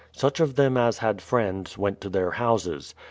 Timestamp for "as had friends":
0.77-1.77